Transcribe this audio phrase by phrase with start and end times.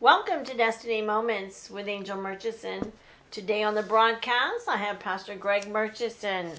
[0.00, 2.92] Welcome to Destiny Moments with Angel Murchison.
[3.32, 6.52] Today on the broadcast, I have Pastor Greg Murchison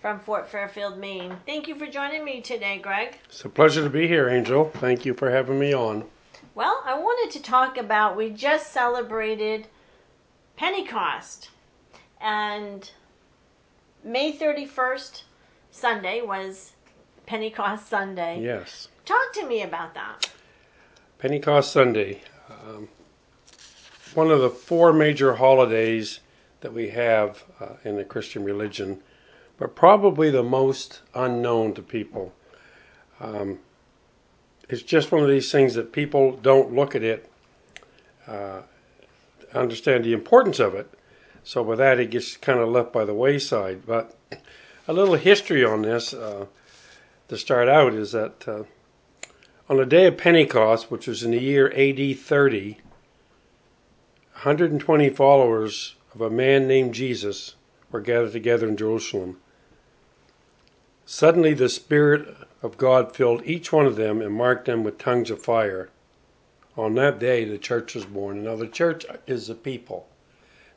[0.00, 1.36] from Fort Fairfield, Maine.
[1.46, 3.18] Thank you for joining me today, Greg.
[3.24, 4.70] It's a pleasure to be here, Angel.
[4.76, 6.04] Thank you for having me on.
[6.54, 9.66] Well, I wanted to talk about we just celebrated
[10.56, 11.50] Pentecost,
[12.20, 12.88] and
[14.04, 15.22] May 31st,
[15.72, 16.70] Sunday, was
[17.26, 18.40] Pentecost Sunday.
[18.40, 18.86] Yes.
[19.04, 20.30] Talk to me about that.
[21.18, 22.22] Pentecost Sunday.
[22.50, 22.88] Um,
[24.14, 26.20] one of the four major holidays
[26.60, 29.02] that we have uh, in the Christian religion,
[29.58, 32.32] but probably the most unknown to people.
[33.20, 33.58] Um,
[34.68, 37.30] it's just one of these things that people don't look at it,
[38.26, 38.62] uh,
[39.54, 40.90] understand the importance of it.
[41.44, 43.86] So with that, it gets kind of left by the wayside.
[43.86, 44.16] But
[44.88, 46.46] a little history on this uh,
[47.28, 48.64] to start out is that uh,
[49.68, 52.78] on the day of Pentecost, which was in the year AD 30,
[54.32, 57.56] 120 followers of a man named Jesus
[57.90, 59.40] were gathered together in Jerusalem.
[61.04, 65.30] Suddenly, the Spirit of God filled each one of them and marked them with tongues
[65.30, 65.88] of fire.
[66.76, 68.44] On that day, the church was born.
[68.44, 70.08] Now, the church is the people.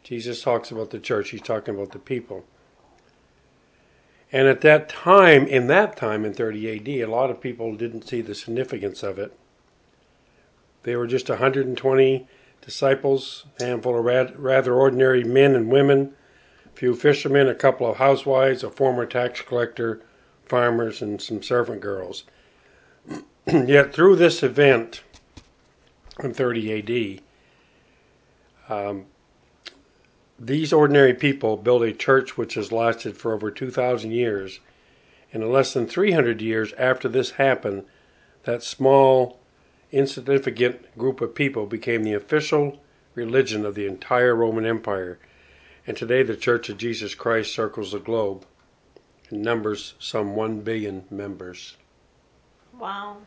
[0.04, 2.46] Jesus talks about the church, he's talking about the people.
[4.32, 8.08] And at that time, in that time in 30 AD, a lot of people didn't
[8.08, 9.34] see the significance of it.
[10.84, 12.28] They were just 120
[12.62, 14.06] disciples, a handful of
[14.38, 16.14] rather ordinary men and women,
[16.66, 20.02] a few fishermen, a couple of housewives, a former tax collector,
[20.46, 22.24] farmers, and some servant girls.
[23.48, 25.02] Yet through this event
[26.24, 27.22] in 30
[28.70, 29.06] AD, um,
[30.40, 34.60] these ordinary people built a church which has lasted for over 2,000 years.
[35.34, 37.86] And in less than 300 years after this happened,
[38.44, 39.40] that small,
[39.92, 42.80] insignificant group of people became the official
[43.16, 45.20] religion of the entire Roman Empire.
[45.86, 48.46] And today, the Church of Jesus Christ circles the globe
[49.30, 51.76] and numbers some 1 billion members.
[52.80, 53.18] Wow.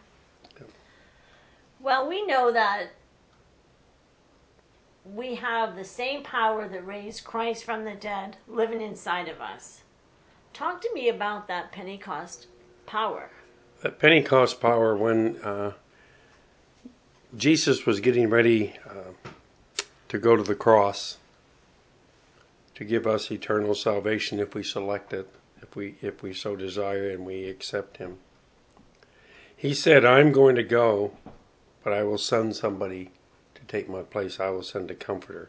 [1.79, 2.89] Well, we know that
[5.05, 9.83] we have the same power that raised Christ from the dead living inside of us.
[10.53, 12.47] Talk to me about that Pentecost
[12.87, 13.31] power.
[13.83, 15.73] That Pentecost power, when uh,
[17.37, 19.29] Jesus was getting ready uh,
[20.09, 21.17] to go to the cross
[22.75, 25.29] to give us eternal salvation if we select it,
[25.63, 28.19] if we if we so desire and we accept Him.
[29.57, 31.13] He said, "I'm going to go,
[31.83, 33.11] but I will send somebody
[33.73, 35.49] take my place, I will send a comforter.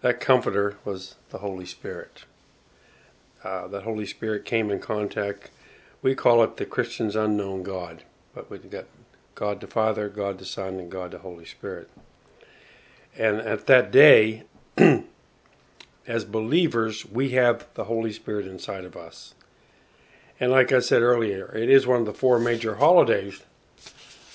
[0.00, 2.24] That comforter was the Holy Spirit.
[3.44, 5.50] Uh, that Holy Spirit came in contact.
[6.02, 8.02] We call it the Christian's unknown God,
[8.34, 8.86] but we've got
[9.36, 11.88] God the Father, God the Son, and God the Holy Spirit.
[13.16, 14.42] And at that day,
[16.06, 19.34] as believers, we have the Holy Spirit inside of us.
[20.40, 23.40] And like I said earlier, it is one of the four major holidays,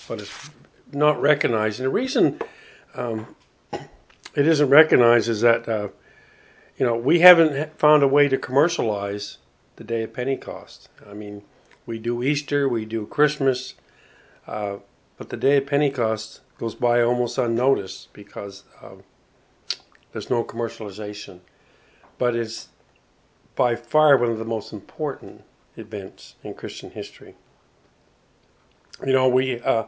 [0.07, 0.49] but it's
[0.93, 1.79] not recognized.
[1.79, 2.39] And the reason
[2.95, 3.35] um,
[4.35, 5.89] it isn't recognized is that uh,
[6.77, 9.37] you know we haven't found a way to commercialize
[9.75, 10.89] the day of Pentecost.
[11.09, 11.43] I mean,
[11.85, 13.75] we do Easter, we do Christmas,
[14.47, 14.77] uh,
[15.17, 18.95] but the day of Pentecost goes by almost unnoticed because uh,
[20.11, 21.39] there's no commercialization.
[22.17, 22.69] But it's
[23.55, 25.43] by far one of the most important
[25.75, 27.35] events in Christian history.
[29.05, 29.85] You know, we uh,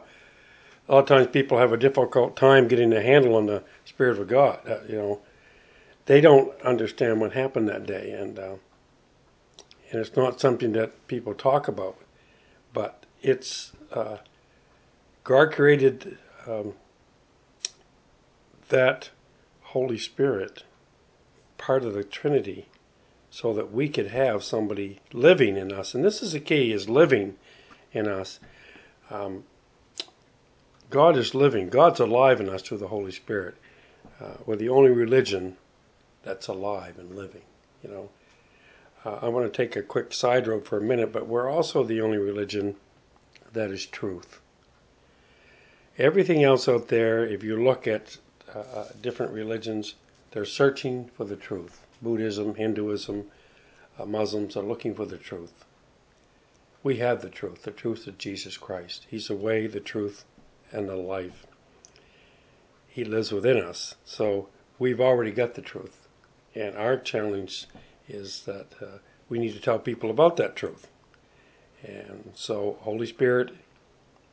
[0.88, 4.18] a lot of times people have a difficult time getting a handle on the Spirit
[4.18, 4.60] of God.
[4.66, 5.20] Uh, you know,
[6.06, 8.54] they don't understand what happened that day, and uh,
[9.90, 11.98] and it's not something that people talk about,
[12.72, 14.18] but it's uh,
[15.24, 16.16] God created
[16.46, 16.74] um,
[18.70, 19.10] that
[19.60, 20.64] Holy Spirit,
[21.58, 22.66] part of the Trinity,
[23.30, 26.88] so that we could have somebody living in us, and this is the key: is
[26.88, 27.36] living
[27.92, 28.40] in us.
[29.10, 29.44] Um,
[30.90, 31.68] God is living.
[31.68, 33.54] God's alive in us through the Holy Spirit.
[34.20, 35.56] Uh, we're the only religion
[36.22, 37.42] that's alive and living.
[37.82, 38.08] You know,
[39.04, 41.84] uh, I want to take a quick side road for a minute, but we're also
[41.84, 42.76] the only religion
[43.52, 44.40] that is truth.
[45.98, 48.16] Everything else out there, if you look at
[48.54, 49.94] uh, uh different religions,
[50.30, 51.80] they're searching for the truth.
[52.00, 53.26] Buddhism, Hinduism,
[53.98, 55.64] uh, Muslims are looking for the truth.
[56.82, 57.62] We have the truth.
[57.62, 59.06] The truth is Jesus Christ.
[59.10, 60.24] He's the way, the truth,
[60.72, 61.46] and the life.
[62.88, 63.94] He lives within us.
[64.04, 64.48] So
[64.78, 66.08] we've already got the truth.
[66.54, 67.66] And our challenge
[68.08, 68.98] is that uh,
[69.28, 70.88] we need to tell people about that truth.
[71.82, 73.52] And so, Holy Spirit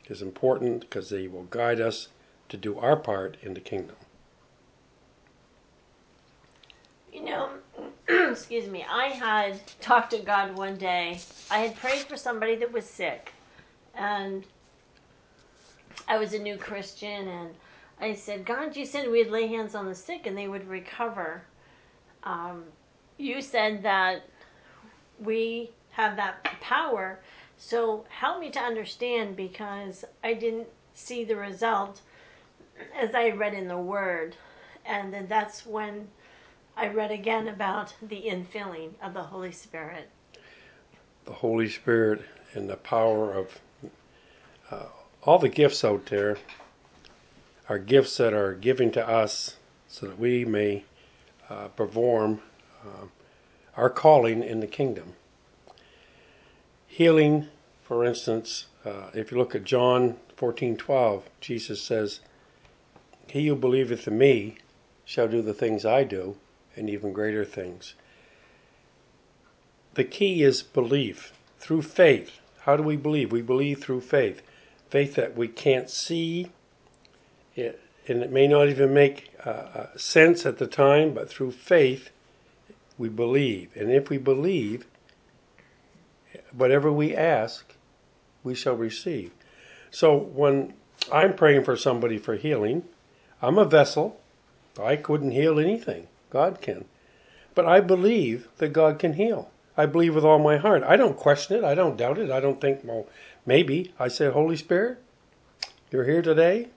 [0.08, 2.08] is important because they will guide us
[2.50, 3.96] to do our part in the kingdom.
[7.14, 7.50] You know,
[8.32, 11.20] excuse me, I had talked to God one day.
[11.52, 13.34] I had prayed for somebody that was sick,
[13.94, 14.44] and
[16.08, 17.56] I was a new Christian, and
[18.00, 21.44] I said, God, you said we'd lay hands on the sick and they would recover.
[22.24, 22.66] Um,
[23.18, 24.28] you said that
[25.20, 27.20] we have that power,
[27.58, 32.02] so help me to understand because I didn't see the result
[32.96, 34.36] as I read in the Word.
[34.86, 36.10] And then that's when
[36.76, 40.10] I read again about the infilling of the Holy Spirit.
[41.24, 42.22] The Holy Spirit
[42.54, 43.60] and the power of
[44.70, 44.86] uh,
[45.26, 46.38] all the gifts out there
[47.68, 49.58] are gifts that are given to us
[49.88, 50.86] so that we may
[51.50, 52.40] uh, perform
[52.84, 53.06] uh,
[53.76, 55.14] our calling in the kingdom.
[56.88, 57.48] Healing,
[57.84, 62.20] for instance, uh, if you look at John 14:12, Jesus says,
[63.28, 64.58] "He who believeth in me
[65.06, 66.38] shall do the things I do,
[66.76, 67.96] and even greater things."
[69.96, 72.40] The key is belief through faith.
[72.62, 73.32] How do we believe?
[73.32, 74.42] We believe through faith.
[74.96, 76.48] Faith that we can't see,
[77.54, 81.52] it, and it may not even make uh, uh, sense at the time, but through
[81.52, 82.12] faith,
[82.98, 83.76] we believe.
[83.76, 84.86] And if we believe,
[86.54, 87.74] whatever we ask,
[88.42, 89.32] we shall receive.
[89.92, 90.74] So when
[91.12, 92.86] I'm praying for somebody for healing,
[93.42, 94.22] I'm a vessel.
[94.82, 96.08] I couldn't heal anything.
[96.30, 96.86] God can.
[97.54, 99.52] But I believe that God can heal.
[99.78, 100.84] I believe with all my heart.
[100.84, 101.64] I don't question it.
[101.64, 102.32] I don't doubt it.
[102.32, 103.08] I don't think, well,
[103.46, 103.94] maybe.
[104.00, 105.00] I say, Holy Spirit,
[105.92, 106.70] you're here today.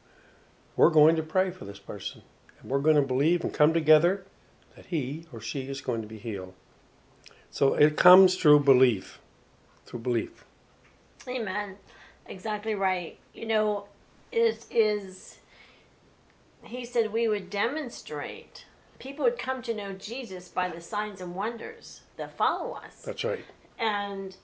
[0.76, 2.22] We're going to pray for this person.
[2.60, 4.24] And we're going to believe and come together
[4.74, 6.54] that he or she is going to be healed.
[7.50, 9.20] So it comes through belief.
[9.86, 10.44] Through belief.
[11.26, 11.76] Amen.
[12.26, 13.16] Exactly right.
[13.32, 13.86] You know,
[14.32, 15.38] it is,
[16.62, 18.66] he said we would demonstrate.
[18.98, 23.02] People would come to know Jesus by the signs and wonders that follow us.
[23.04, 23.44] That's right.
[23.78, 24.36] And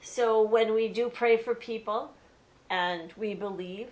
[0.00, 2.12] so when we do pray for people
[2.70, 3.88] and we believe,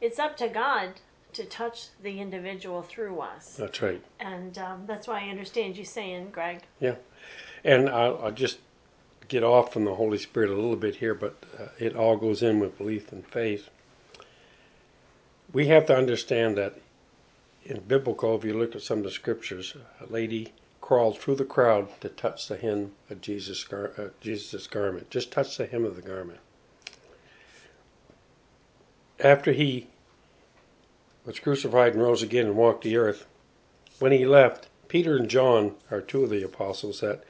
[0.00, 1.00] it's up to God
[1.34, 3.56] to touch the individual through us.
[3.56, 4.02] That's right.
[4.20, 6.62] And um, that's why I understand you saying, Greg.
[6.80, 6.94] Yeah.
[7.64, 8.58] And I'll, I'll just
[9.28, 12.42] get off from the Holy Spirit a little bit here, but uh, it all goes
[12.42, 13.68] in with belief and faith.
[15.52, 16.74] We have to understand that
[17.64, 20.52] in biblical, if you look at some of the scriptures, a lady
[20.84, 24.08] crawled through the crowd to touch the hem of Jesus' gar- uh,
[24.70, 25.08] garment.
[25.08, 26.40] Just touch the hem of the garment.
[29.18, 29.86] After he
[31.24, 33.24] was crucified and rose again and walked the earth,
[33.98, 37.24] when he left, Peter and John are two of the apostles that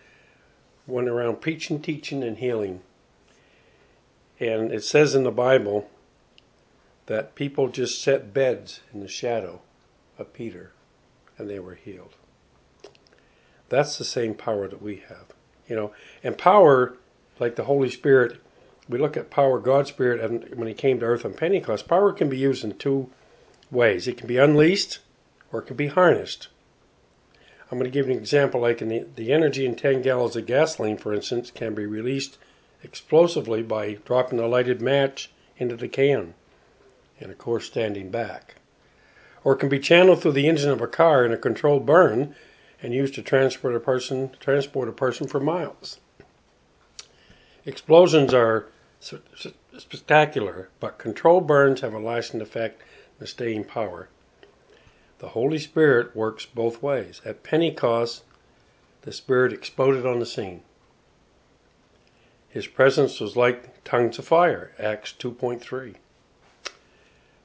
[0.89, 2.81] went around preaching, teaching, and healing.
[4.41, 5.89] And it says in the Bible
[7.07, 9.61] that people just set beds in the shadow
[10.19, 10.73] of Peter
[11.39, 12.17] and they were healed.
[13.69, 15.27] That's the same power that we have.
[15.69, 16.97] You know, and power,
[17.41, 18.41] like the Holy Spirit,
[18.89, 22.13] we look at power, God's Spirit, and when He came to earth on Pentecost, power
[22.13, 23.11] can be used in two
[23.71, 24.07] ways.
[24.07, 24.99] It can be unleashed
[25.53, 26.49] or it can be harnessed.
[27.71, 30.37] I'm going to give you an example like in the, the energy in 10 gallons
[30.37, 32.39] of gasoline, for instance, can be released
[32.83, 36.35] explosively by dropping a lighted match into the can
[37.19, 38.57] and, of course, standing back.
[39.43, 42.35] Or it can be channeled through the engine of a car in a controlled burn
[42.85, 46.01] and used to transport a person transport a person for miles.
[47.65, 48.67] Explosions are
[49.79, 52.83] spectacular, but controlled burns have a lasting effect
[53.19, 54.11] and staying power.
[55.19, 57.23] The Holy Spirit works both ways.
[57.25, 58.23] At Pentecost,
[59.01, 60.61] the Spirit exploded on the scene.
[62.51, 65.95] His presence was like tongues of fire, Acts 2.3.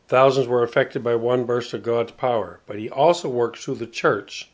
[0.10, 3.88] Thousands were affected by one burst of God's power, but he also works through the
[3.88, 4.50] church.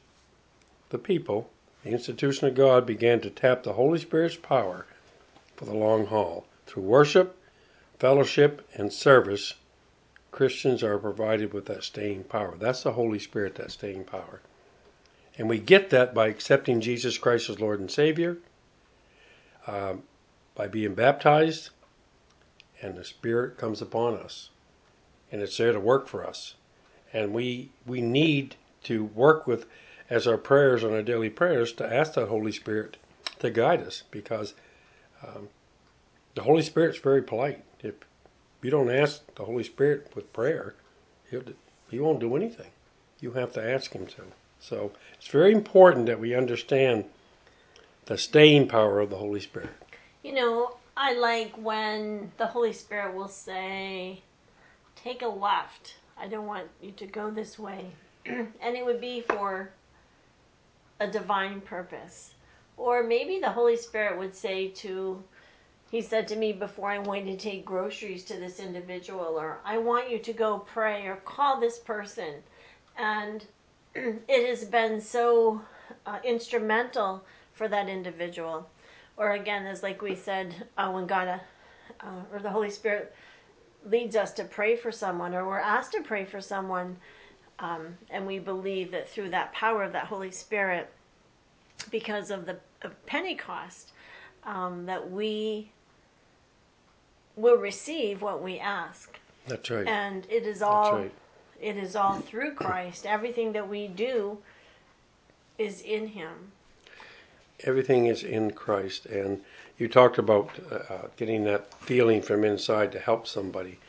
[0.89, 1.49] The people,
[1.83, 4.85] the institution of God, began to tap the Holy Spirit's power
[5.55, 6.45] for the long haul.
[6.67, 7.37] Through worship,
[7.99, 9.53] fellowship, and service,
[10.31, 12.55] Christians are provided with that staying power.
[12.57, 14.41] That's the Holy Spirit, that staying power.
[15.37, 18.37] And we get that by accepting Jesus Christ as Lord and Savior,
[19.67, 20.03] um,
[20.53, 21.69] by being baptized,
[22.81, 24.49] and the Spirit comes upon us.
[25.31, 26.55] And it's there to work for us.
[27.11, 29.65] And we, we need to work with,
[30.09, 32.97] as our prayers and our daily prayers, to ask the Holy Spirit
[33.39, 34.53] to guide us because
[35.23, 35.49] um,
[36.35, 37.63] the Holy Spirit's very polite.
[37.79, 37.95] If
[38.61, 40.75] you don't ask the Holy Spirit with prayer,
[41.89, 42.71] he won't do anything.
[43.19, 44.21] You have to ask him to.
[44.59, 47.05] So it's very important that we understand
[48.05, 49.69] the staying power of the Holy Spirit.
[50.23, 54.21] You know, I like when the Holy Spirit will say,
[54.95, 57.91] take a left I don't want you to go this way.
[58.25, 59.71] and it would be for
[60.99, 62.33] a divine purpose.
[62.77, 65.23] Or maybe the Holy Spirit would say to,
[65.89, 69.77] he said to me before I went to take groceries to this individual, or I
[69.77, 72.43] want you to go pray or call this person.
[72.97, 73.45] And
[73.95, 75.61] it has been so
[76.05, 77.23] uh, instrumental
[77.53, 78.69] for that individual.
[79.17, 81.39] Or again, as like we said, uh, when God
[82.01, 83.15] uh, or the Holy Spirit
[83.85, 86.97] leads us to pray for someone, or we're asked to pray for someone,
[87.59, 90.89] um, and we believe that through that power of that Holy Spirit,
[91.91, 93.91] because of the of Pentecost,
[94.43, 95.71] um, that we
[97.35, 99.17] will receive what we ask.
[99.47, 99.87] That's right.
[99.87, 101.11] And it is all right.
[101.61, 103.05] it is all through Christ.
[103.05, 104.37] Everything that we do
[105.57, 106.51] is in Him.
[107.61, 109.05] Everything is in Christ.
[109.05, 109.41] And
[109.77, 113.79] you talked about uh, uh, getting that feeling from inside to help somebody.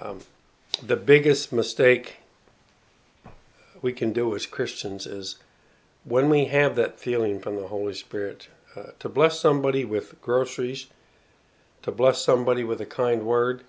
[0.00, 0.20] Um,
[0.86, 2.19] the biggest mistake
[3.82, 5.36] we can do as Christians is
[6.04, 10.86] when we have that feeling from the Holy Spirit uh, to bless somebody with groceries,
[11.82, 13.64] to bless somebody with a kind word,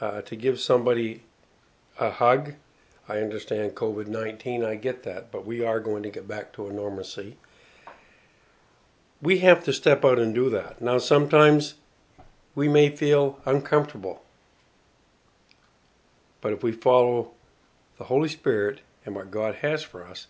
[0.00, 1.22] uh, to give somebody
[1.98, 2.54] a hug.
[3.08, 6.68] I understand COVID 19, I get that, but we are going to get back to
[6.68, 7.36] a normalcy.
[9.20, 10.80] We have to step out and do that.
[10.80, 11.74] Now, sometimes
[12.54, 14.22] we may feel uncomfortable,
[16.40, 17.32] but if we follow
[17.96, 20.26] the Holy Spirit and what God has for us,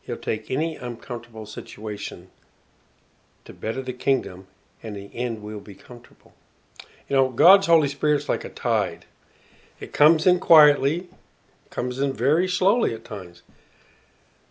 [0.00, 2.28] He'll take any uncomfortable situation
[3.44, 4.46] to better the kingdom,
[4.82, 6.32] and in the end we'll be comfortable.
[7.06, 9.04] You know, God's Holy Spirit's like a tide.
[9.78, 11.10] It comes in quietly,
[11.68, 13.42] comes in very slowly at times,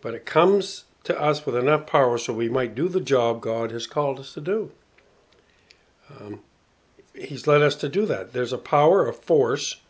[0.00, 3.72] but it comes to us with enough power so we might do the job God
[3.72, 4.70] has called us to do.
[6.20, 6.40] Um,
[7.12, 8.32] he's led us to do that.
[8.32, 9.80] There's a power, a force,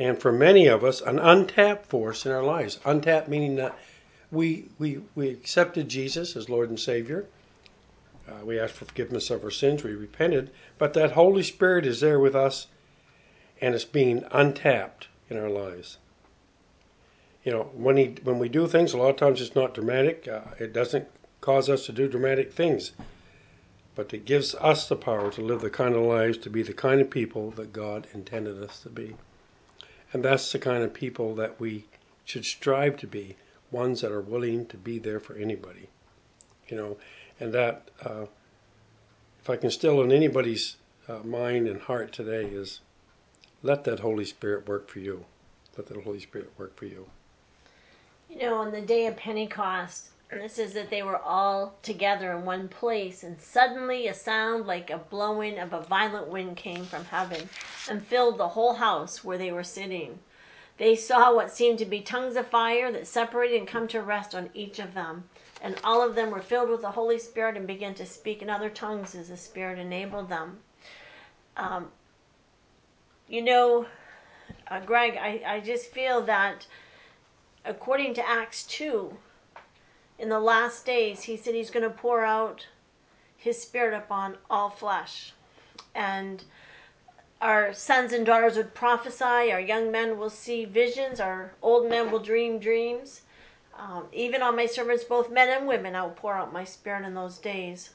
[0.00, 2.80] and for many of us, an untapped force in our lives.
[2.86, 3.78] Untapped meaning that
[4.32, 7.26] we we we accepted Jesus as Lord and Savior.
[8.26, 9.84] Uh, we asked for forgiveness of our sins.
[9.84, 12.68] We repented, but that Holy Spirit is there with us,
[13.60, 15.98] and it's being untapped in our lives.
[17.44, 20.26] You know, when he when we do things, a lot of times it's not dramatic.
[20.26, 21.08] Uh, it doesn't
[21.42, 22.92] cause us to do dramatic things,
[23.94, 26.72] but it gives us the power to live the kind of lives, to be the
[26.72, 29.16] kind of people that God intended us to be,
[30.12, 31.84] and that's the kind of people that we
[32.24, 33.36] should strive to be
[33.70, 35.88] ones that are willing to be there for anybody.
[36.68, 36.96] You know,
[37.38, 38.26] and that uh,
[39.40, 40.76] if I can still in anybody's
[41.08, 42.80] uh, mind and heart today is
[43.62, 45.24] let that Holy Spirit work for you.
[45.76, 47.06] Let that Holy Spirit work for you.
[48.28, 52.44] You know, on the day of Pentecost, it says that they were all together in
[52.44, 57.04] one place, and suddenly a sound like a blowing of a violent wind came from
[57.04, 57.48] heaven
[57.88, 60.20] and filled the whole house where they were sitting.
[60.78, 64.34] They saw what seemed to be tongues of fire that separated and come to rest
[64.34, 65.28] on each of them.
[65.60, 68.48] And all of them were filled with the Holy Spirit and began to speak in
[68.48, 70.60] other tongues as the Spirit enabled them.
[71.56, 71.88] Um,
[73.28, 73.86] you know,
[74.68, 76.66] uh, Greg, I, I just feel that
[77.64, 79.14] according to Acts 2,
[80.20, 82.66] in the last days, he said he's going to pour out
[83.36, 85.32] his Spirit upon all flesh.
[85.94, 86.44] And
[87.40, 92.10] our sons and daughters would prophesy, our young men will see visions, our old men
[92.10, 93.22] will dream dreams.
[93.78, 97.06] Um, even on my servants, both men and women, I will pour out my spirit
[97.06, 97.90] in those days.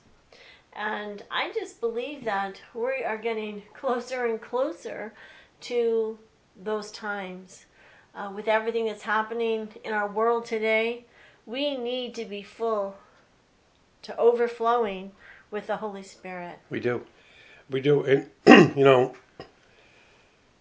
[0.74, 5.13] And I just believe that we are getting closer and closer
[5.62, 6.17] to
[6.55, 7.65] those times.
[8.15, 11.05] Uh, with everything that's happening in our world today,
[11.46, 12.96] we need to be full
[14.04, 15.12] to overflowing
[15.52, 16.60] with the Holy Spirit.
[16.70, 17.06] We do.
[17.70, 18.04] We do.
[18.04, 18.30] And,
[18.78, 19.16] you know,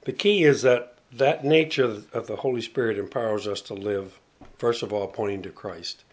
[0.03, 4.19] the key is that that nature of the Holy Spirit empowers us to live,
[4.59, 6.05] first of all, pointing to Christ.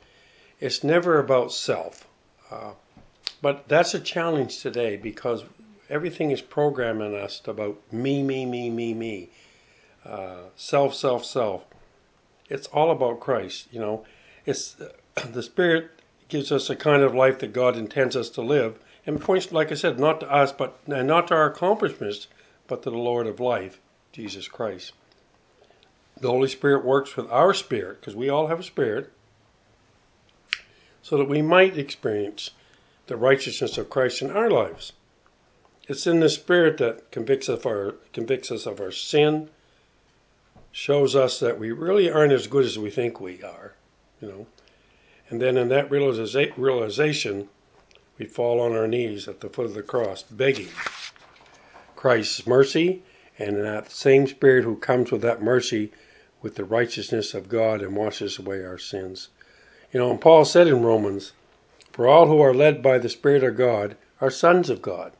[0.59, 2.07] It's never about self.
[2.51, 2.71] Uh,
[3.41, 5.43] but that's a challenge today because
[5.89, 9.29] everything is programming us about me, me, me, me, me.
[10.05, 11.63] Uh, self, self, self.
[12.49, 14.05] It's all about Christ, you know.
[14.45, 14.75] It's
[15.31, 15.91] the Spirit
[16.27, 19.71] gives us a kind of life that God intends us to live, and points, like
[19.71, 22.27] I said, not to us, but and not to our accomplishments,
[22.67, 23.79] but to the Lord of life,
[24.11, 24.93] Jesus Christ.
[26.19, 29.11] The Holy Spirit works with our spirit, because we all have a spirit,
[31.01, 32.51] so that we might experience
[33.07, 34.93] the righteousness of Christ in our lives.
[35.87, 39.49] It's in the Spirit that convicts of our, convicts us of our sin,
[40.71, 43.73] shows us that we really aren't as good as we think we are,
[44.21, 44.47] you know.
[45.29, 47.49] And then in that realization,
[48.17, 50.69] we fall on our knees at the foot of the cross, begging
[51.95, 53.03] Christ's mercy
[53.39, 55.91] And that same Spirit who comes with that mercy,
[56.41, 59.29] with the righteousness of God, and washes away our sins.
[59.91, 61.31] You know, and Paul said in Romans,
[61.91, 65.13] For all who are led by the Spirit of God are sons of God.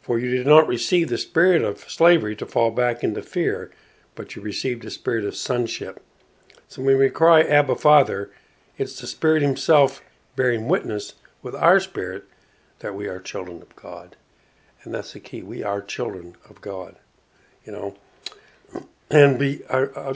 [0.00, 3.70] For you did not receive the spirit of slavery to fall back into fear,
[4.14, 6.02] but you received the spirit of sonship.
[6.72, 8.30] So when we cry, Abba, Father,
[8.78, 10.00] it's the Spirit Himself
[10.36, 11.12] bearing witness
[11.42, 12.24] with our spirit
[12.78, 14.16] that we are children of God.
[14.82, 15.42] And that's the key.
[15.42, 16.96] We are children of God.
[17.66, 17.96] You know,
[19.10, 20.14] and be our, uh, our, uh,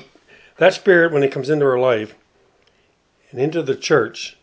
[0.57, 2.15] that spirit when it comes into our life
[3.31, 4.39] and into the church,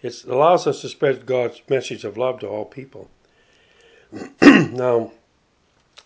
[0.00, 3.10] it allows us to spread God's message of love to all people.
[4.40, 5.12] now,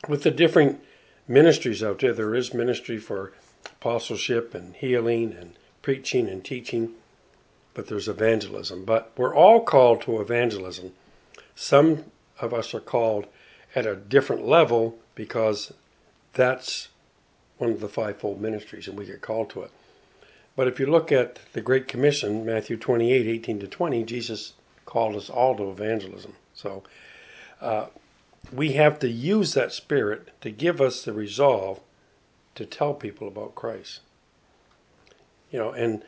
[0.08, 0.82] with the different
[1.28, 3.32] ministries out there, there is ministry for
[3.66, 6.92] apostleship and healing and preaching and teaching,
[7.74, 8.84] but there's evangelism.
[8.84, 10.92] But we're all called to evangelism.
[11.54, 12.04] Some
[12.40, 13.26] of us are called
[13.74, 15.72] at a different level because
[16.32, 16.88] that's
[17.58, 19.70] one of the fivefold ministries and we get called to it.
[20.54, 24.52] But if you look at the Great Commission, Matthew 28 18 to 20, Jesus
[24.84, 26.34] called us all to evangelism.
[26.54, 26.82] So
[27.60, 27.86] uh,
[28.52, 31.80] we have to use that spirit to give us the resolve
[32.54, 34.00] to tell people about Christ.
[35.50, 36.02] You know, and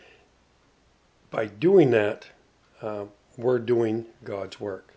[1.31, 2.27] by doing that,
[2.81, 3.05] uh,
[3.37, 4.95] we're doing God's work.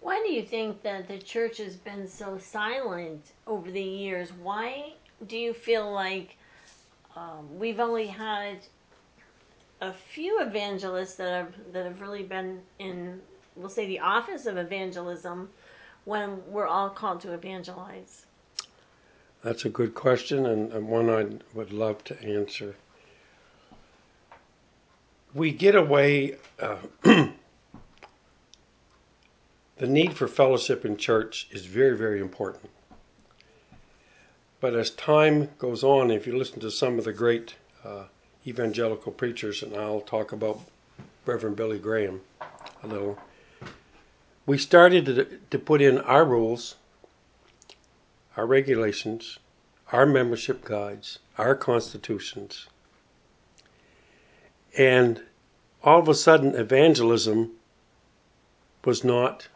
[0.00, 4.32] Why do you think that the church has been so silent over the years?
[4.32, 4.94] Why
[5.28, 6.36] do you feel like
[7.14, 8.58] um, we've only had
[9.80, 13.20] a few evangelists that have that have really been in,
[13.54, 15.48] we'll say, the office of evangelism,
[16.04, 18.26] when we're all called to evangelize?
[19.42, 22.76] That's a good question, and, one I would love to answer.
[25.34, 26.36] We get away.
[26.60, 27.32] Uh, the
[29.80, 32.70] need for fellowship in church is very, very important.
[34.60, 38.04] But as time goes on, if you listen to some of the great uh,
[38.46, 40.60] evangelical preachers, and I'll talk about
[41.26, 42.20] Reverend Billy Graham
[42.84, 43.18] a little,
[44.46, 46.76] we started to, to put in our rules,
[48.36, 49.38] our regulations,
[49.92, 52.66] our membership guides, our constitutions.
[54.76, 55.22] And
[55.82, 57.52] all of a sudden, evangelism
[58.84, 59.48] was not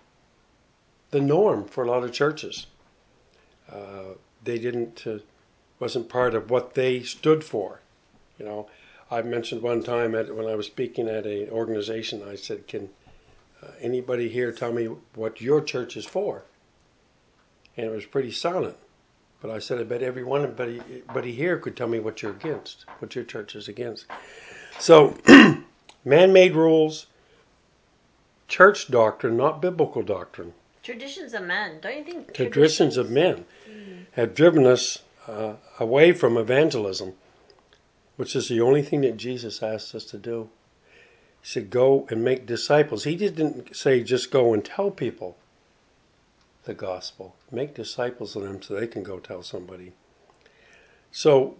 [1.10, 2.66] the norm for a lot of churches.
[3.70, 5.18] Uh, they didn't uh,
[5.80, 7.80] wasn't part of what they stood for.
[8.38, 8.68] You know,
[9.10, 12.90] I mentioned one time at, when I was speaking at an organization, I said, "Can
[13.62, 16.42] uh, anybody here tell me what your church is for?"
[17.76, 18.76] And it was pretty silent.
[19.40, 22.86] But I said, "I bet everyone, everybody, everybody here could tell me what you're against,
[23.00, 24.06] what your church is against."
[24.78, 25.16] So,
[26.04, 27.06] man-made rules,
[28.48, 30.54] church doctrine, not biblical doctrine.
[30.82, 32.32] Traditions of men, don't you think?
[32.32, 34.06] Traditions of men mm.
[34.12, 37.14] have driven us uh, away from evangelism,
[38.16, 40.48] which is the only thing that Jesus asked us to do.
[41.42, 43.04] He said, Go and make disciples.
[43.04, 45.36] He didn't say just go and tell people
[46.66, 49.92] the gospel, make disciples of them so they can go tell somebody.
[51.10, 51.56] So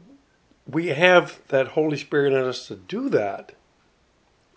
[0.70, 3.52] we have that Holy Spirit in us to do that,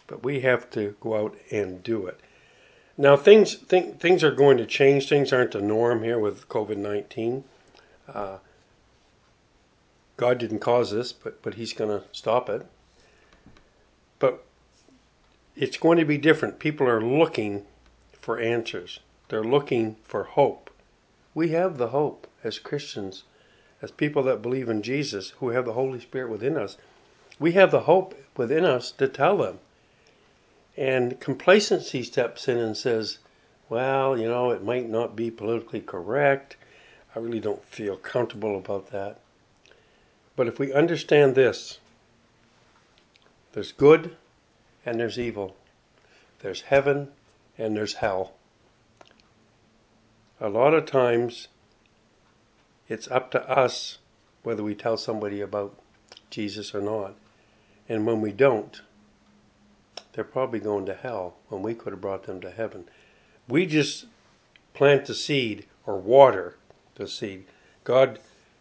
[0.07, 2.19] but we have to go out and do it.
[2.97, 5.07] Now things th- things are going to change.
[5.07, 7.45] Things aren't the norm here with COVID nineteen.
[8.13, 8.39] Uh,
[10.17, 12.65] God didn't cause this, but but He's going to stop it.
[14.17, 14.43] But
[15.55, 16.59] it's going to be different.
[16.59, 17.65] People are looking
[18.19, 18.99] for answers.
[19.29, 20.69] They're looking for hope.
[21.33, 23.23] We have the hope as Christians,
[23.81, 26.77] as people that believe in Jesus, who have the Holy Spirit within us.
[27.39, 29.59] We have the hope within us to tell them.
[30.75, 33.19] And complacency steps in and says,
[33.69, 36.57] well, you know, it might not be politically correct.
[37.15, 39.19] I really don't feel comfortable about that.
[40.35, 41.79] But if we understand this,
[43.53, 44.15] there's good
[44.85, 45.55] and there's evil,
[46.39, 47.09] there's heaven
[47.57, 48.33] and there's hell.
[50.41, 51.49] A lot of times,
[52.87, 53.97] it's up to us
[54.43, 55.77] whether we tell somebody about
[56.29, 57.15] Jesus or not.
[57.89, 58.81] And when we don't,
[60.13, 62.85] they're probably going to hell when we could have brought them to heaven.
[63.49, 64.05] We just
[64.73, 66.55] plant the seed or water
[66.95, 67.45] the seed.
[67.83, 68.19] God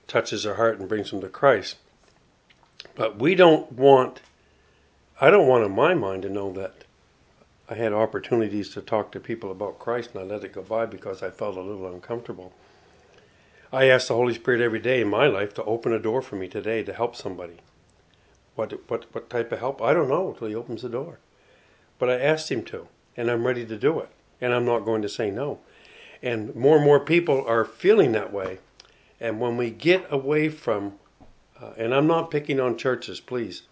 [0.09, 1.77] touches their heart and brings them to Christ.
[2.97, 4.21] But we don't want,
[5.21, 6.85] I don't want in my mind to know that
[7.71, 10.87] I had opportunities to talk to people about Christ and I let it go by
[10.87, 12.55] because I felt a little uncomfortable.
[13.71, 16.37] I ask the Holy Spirit every day in my life to open a door for
[16.37, 17.59] me today to help somebody.
[18.55, 19.83] What, what, what type of help?
[19.83, 21.19] I don't know until He opens the door.
[21.99, 24.09] But I asked him to, and I'm ready to do it.
[24.41, 25.59] And I'm not going to say no.
[26.23, 28.61] And more and more people are feeling that way.
[29.21, 30.95] And when we get away from,
[31.61, 33.63] uh, and I'm not picking on churches, please.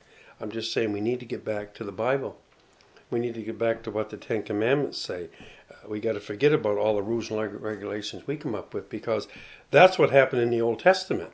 [0.41, 2.39] I'm just saying we need to get back to the Bible.
[3.11, 5.29] We need to get back to what the Ten Commandments say.
[5.71, 8.91] Uh, we got to forget about all the rules and regulations we come up with
[8.91, 9.29] because
[9.71, 11.31] that's what happened in the Old Testament.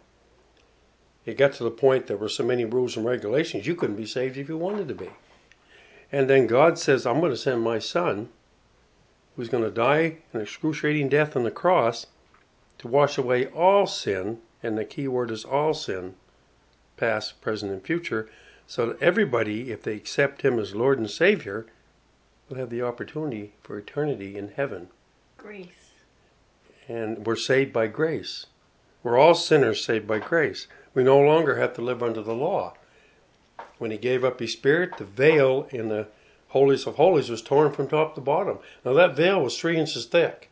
[1.24, 4.06] It got to the point there were so many rules and regulations you couldn't be
[4.06, 5.10] saved if you wanted to be.
[6.10, 8.28] And then God says, I'm going to send my son
[9.36, 12.06] who's going to die an excruciating death on the cross
[12.78, 16.14] to wash away all sin, and the key word is all sin,
[16.96, 18.28] past, present, and future,
[18.66, 21.66] so that everybody, if they accept Him as Lord and Savior,
[22.48, 24.88] will have the opportunity for eternity in heaven.
[25.38, 25.68] Grace.
[26.88, 28.46] And we're saved by grace.
[29.02, 30.66] We're all sinners saved by grace.
[30.94, 32.74] We no longer have to live under the law.
[33.78, 36.08] When He gave up His Spirit, the veil in the
[36.48, 38.58] Holies of Holies was torn from top to bottom.
[38.84, 40.50] Now, that veil was three inches thick.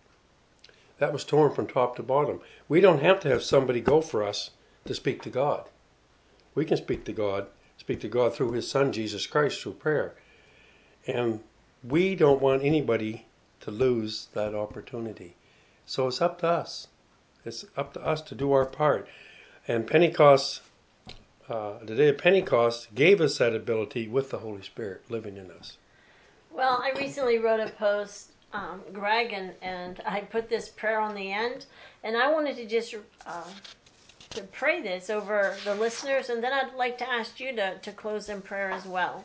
[0.98, 2.40] That was torn from top to bottom.
[2.68, 4.50] We don't have to have somebody go for us
[4.86, 5.64] to speak to God.
[6.54, 7.46] We can speak to God,
[7.90, 10.14] speak to God through His Son, Jesus Christ, through prayer.
[11.08, 11.40] And
[11.82, 13.26] we don't want anybody
[13.62, 15.34] to lose that opportunity.
[15.86, 16.86] So it's up to us.
[17.44, 19.08] It's up to us to do our part.
[19.66, 20.62] And Pentecost,
[21.48, 25.50] uh, the day of Pentecost, gave us that ability with the Holy Spirit living in
[25.50, 25.76] us.
[26.52, 31.16] Well, I recently wrote a post, um, Greg, and, and I put this prayer on
[31.16, 31.66] the end,
[32.04, 32.94] and I wanted to just
[33.26, 33.42] uh,
[34.30, 37.92] to pray this over the listeners, and then I'd like to ask you to, to
[37.92, 39.24] close in prayer as well.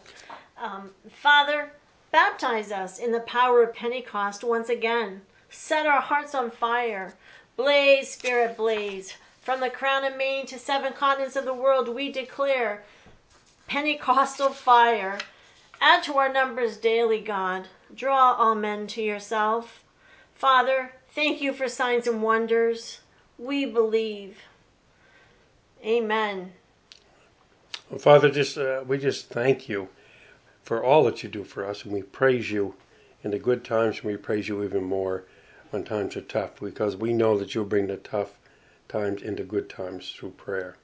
[0.61, 1.71] Um, Father,
[2.11, 5.21] baptize us in the power of Pentecost once again.
[5.49, 7.13] Set our hearts on fire.
[7.55, 9.13] Blaze, Spirit, blaze.
[9.41, 12.83] From the crown of Maine to seven continents of the world, we declare
[13.67, 15.19] Pentecostal fire
[15.81, 17.67] Add to our numbers daily, God.
[17.93, 19.83] Draw all men to yourself.
[20.33, 23.01] Father, thank you for signs and wonders.
[23.37, 24.39] We believe.
[25.85, 26.51] Amen.
[27.91, 29.89] Well, Father, just uh, we just thank you
[30.63, 32.73] for all that you do for us, and we praise you
[33.23, 35.25] in the good times, and we praise you even more
[35.69, 38.39] when times are tough, because we know that you'll bring the tough
[38.87, 40.75] times into good times through prayer.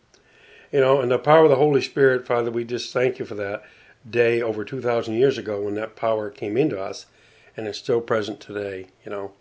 [0.71, 3.35] You know, and the power of the Holy Spirit, Father, we just thank you for
[3.35, 3.63] that
[4.07, 7.07] day over 2,000 years ago when that power came into us,
[7.57, 8.85] and it's still present today.
[9.03, 9.31] You know,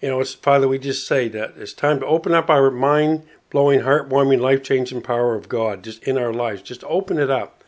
[0.00, 0.68] you know, it's Father.
[0.68, 5.34] We just say that it's time to open up our mind blowing, heart-warming, life-changing power
[5.34, 6.62] of God just in our lives.
[6.62, 7.64] Just open it up.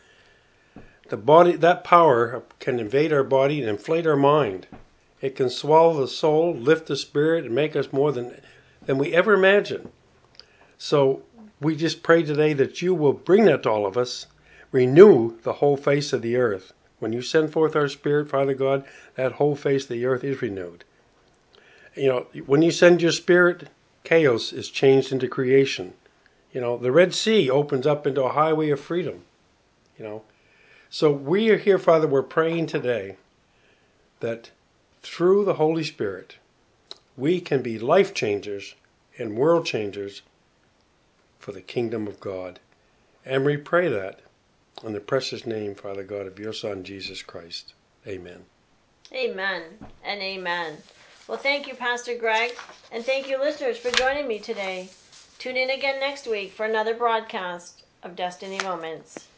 [1.09, 4.67] The body, that power can invade our body and inflate our mind.
[5.19, 8.33] It can swallow the soul, lift the spirit, and make us more than
[8.85, 9.91] than we ever imagined.
[10.77, 11.21] So
[11.59, 14.27] we just pray today that you will bring that to all of us
[14.71, 16.73] renew the whole face of the earth.
[16.99, 20.41] When you send forth our Spirit, Father God, that whole face of the earth is
[20.41, 20.83] renewed.
[21.95, 23.69] You know, when you send your Spirit,
[24.03, 25.93] chaos is changed into creation.
[26.51, 29.23] You know, the Red Sea opens up into a highway of freedom.
[29.97, 30.23] You know,
[30.89, 33.15] so we are here, Father, we're praying today
[34.19, 34.51] that
[35.01, 36.37] through the Holy Spirit,
[37.15, 38.75] we can be life changers
[39.17, 40.21] and world changers
[41.39, 42.59] for the kingdom of God.
[43.25, 44.19] And we pray that
[44.83, 47.73] in the precious name, Father God, of your Son, Jesus Christ.
[48.07, 48.45] Amen.
[49.13, 49.63] Amen
[50.03, 50.77] and amen.
[51.27, 52.59] Well, thank you, Pastor Greg,
[52.91, 54.97] and thank you, listeners, for joining me today.
[55.39, 59.30] Tune in again next week for another broadcast of Destiny Moments.